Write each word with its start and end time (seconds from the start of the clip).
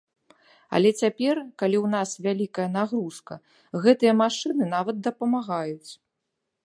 Але 0.77 0.89
цяпер, 1.01 1.35
калі 1.63 1.77
ў 1.81 1.87
нас 1.95 2.09
вялікая 2.27 2.67
нагрузка, 2.77 3.33
гэтыя 3.85 4.13
машыны 4.25 4.63
нават 4.75 4.97
дапамагаюць. 5.09 5.91